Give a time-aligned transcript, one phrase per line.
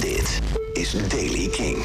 [0.00, 0.40] Dit
[0.72, 1.76] is Daily King.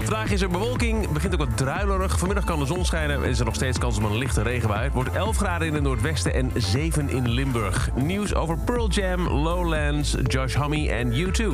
[0.00, 2.18] Vandaag is er bewolking, het begint ook wat druilerig.
[2.18, 4.84] Vanmiddag kan de zon schijnen en is er nog steeds kans op een lichte regenbui.
[4.84, 7.90] Het wordt 11 graden in het noordwesten en 7 in Limburg.
[7.94, 11.44] Nieuws over Pearl Jam, Lowlands, Josh Homme en U2.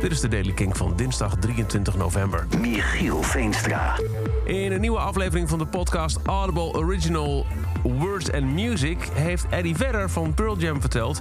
[0.00, 2.46] Dit is de Daily King van dinsdag 23 november.
[2.60, 3.94] Michiel Veenstra.
[4.44, 7.46] In een nieuwe aflevering van de podcast Audible Original
[7.82, 9.08] Words and Music...
[9.12, 11.20] heeft Eddie Vedder van Pearl Jam verteld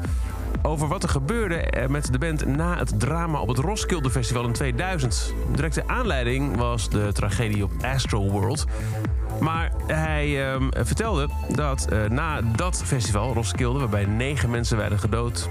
[0.61, 4.45] over wat er gebeurde eh, met de band na het drama op het Roskilde Festival
[4.45, 5.33] in 2000.
[5.49, 8.65] De directe aanleiding was de tragedie op Astro World.
[9.39, 15.49] Maar hij ehm, vertelde dat eh, na dat festival, Roskilde, waarbij negen mensen werden gedood,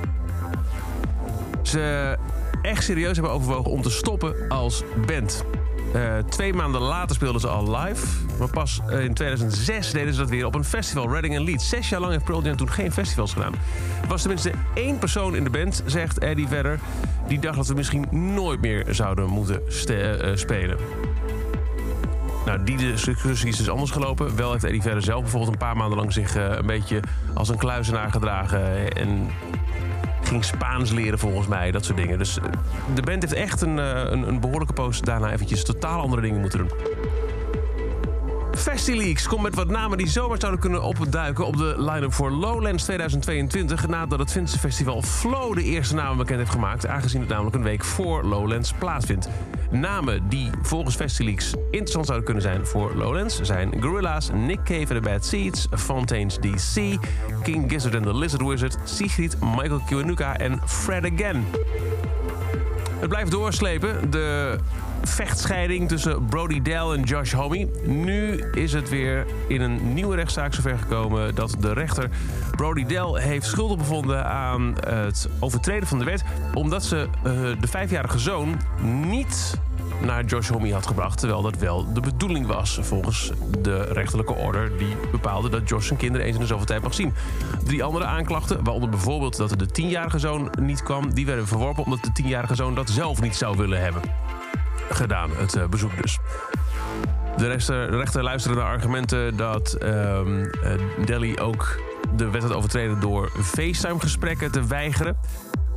[1.62, 2.16] ze
[2.62, 5.44] echt serieus hebben overwogen om te stoppen als band.
[5.92, 8.06] Eh, twee maanden later speelden ze al live.
[8.38, 11.68] Maar pas eh, in 2006 deden ze dat weer op een festival, Reading and Leeds.
[11.68, 13.52] Zes jaar lang heeft Pearl toen geen festivals gedaan.
[14.02, 16.80] Er was tenminste één persoon in de band, zegt Eddie verder...
[17.26, 20.76] die dacht dat we misschien nooit meer zouden moeten uh, spelen.
[22.46, 24.36] Nou, die discussie is dus anders gelopen.
[24.36, 27.00] Wel heeft Eddie verder zelf bijvoorbeeld een paar maanden lang zich een beetje
[27.34, 28.92] als een kluizenaar gedragen.
[28.92, 29.30] En
[30.28, 32.18] ging Spaans leren volgens mij, dat soort dingen.
[32.18, 32.38] Dus
[32.94, 36.58] de band heeft echt een, een, een behoorlijke post daarna eventjes totaal andere dingen moeten
[36.58, 36.70] doen.
[38.58, 42.84] FestiLeaks komt met wat namen die zomaar zouden kunnen opduiken op de line-up voor Lowlands
[42.84, 43.88] 2022.
[43.88, 47.62] Nadat het Finse festival Flow de eerste namen bekend heeft gemaakt, aangezien het namelijk een
[47.62, 49.28] week voor Lowlands plaatsvindt.
[49.70, 55.02] Namen die volgens FestiLeaks interessant zouden kunnen zijn voor Lowlands zijn Gorilla's, Nick Cave and
[55.04, 56.96] the Bad Seeds, Fontaines DC,
[57.42, 61.46] King Gizzard and the Lizard Wizard, Sigrid, Michael Kiwanuka en Fred Again.
[62.98, 64.10] Het blijft doorslepen.
[64.10, 64.58] De
[65.02, 67.68] vechtscheiding tussen Brody Dell en Josh Homme.
[67.84, 72.10] Nu is het weer in een nieuwe rechtszaak zover gekomen dat de rechter
[72.56, 76.24] Brody Dell heeft schuldig bevonden aan het overtreden van de wet.
[76.54, 78.60] Omdat ze uh, de vijfjarige zoon
[79.06, 79.58] niet
[80.00, 81.18] naar Josh Homme had gebracht.
[81.18, 83.32] Terwijl dat wel de bedoeling was volgens
[83.62, 86.94] de rechterlijke order die bepaalde dat Josh zijn kinderen eens in de zoveel tijd mag
[86.94, 87.14] zien.
[87.64, 92.02] Drie andere aanklachten, waaronder bijvoorbeeld dat de tienjarige zoon niet kwam, die werden verworpen omdat
[92.02, 94.02] de tienjarige zoon dat zelf niet zou willen hebben
[94.90, 96.18] gedaan, het uh, bezoek dus.
[97.36, 100.50] De rechter, de rechter luisterde naar argumenten dat um, uh,
[101.04, 101.80] Delhi ook
[102.16, 105.16] de wet had overtreden door FaceTime-gesprekken te weigeren.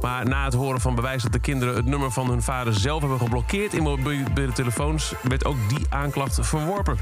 [0.01, 3.00] Maar na het horen van bewijs dat de kinderen het nummer van hun vader zelf
[3.00, 6.97] hebben geblokkeerd in mobiele telefoons, werd ook die aanklacht verworpen.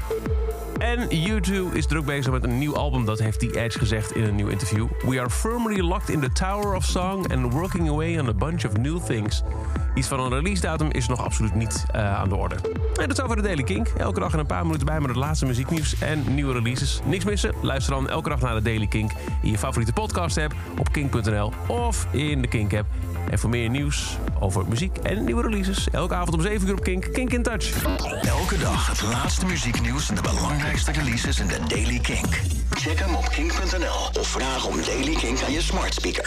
[0.78, 4.24] En U2 is druk bezig met een nieuw album, dat heeft The Edge gezegd in
[4.24, 4.86] een nieuw interview.
[5.06, 8.64] We are firmly locked in the tower of song and working away on a bunch
[8.64, 9.42] of new things.
[9.94, 12.54] Iets van een release datum is nog absoluut niet uh, aan de orde.
[12.94, 13.88] En dat is over de Daily Kink.
[13.88, 17.00] Elke dag in een paar minuten bij met het laatste muzieknieuws en nieuwe releases.
[17.04, 17.54] Niks missen?
[17.62, 19.10] Luister dan elke dag naar de Daily Kink
[19.42, 22.89] in je favoriete podcast app op kink.nl of in de Kink app.
[23.30, 26.82] En voor meer nieuws over muziek en nieuwe releases, elke avond om 7 uur op
[26.82, 27.84] Kink, Kink in Touch.
[28.22, 32.40] Elke dag het laatste muzieknieuws en de belangrijkste releases in de Daily Kink.
[32.70, 36.18] Check hem op kink.nl of vraag om Daily Kink aan je smart speaker.